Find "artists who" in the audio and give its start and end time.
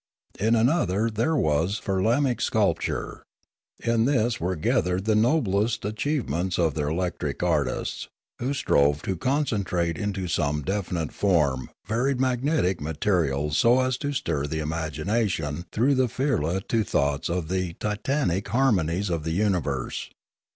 7.43-8.51